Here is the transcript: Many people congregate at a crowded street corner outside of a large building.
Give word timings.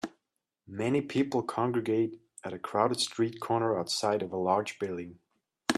Many 0.67 1.01
people 1.01 1.43
congregate 1.43 2.19
at 2.43 2.53
a 2.53 2.57
crowded 2.57 2.99
street 2.99 3.39
corner 3.39 3.77
outside 3.79 4.23
of 4.23 4.33
a 4.33 4.35
large 4.35 4.79
building. 4.79 5.19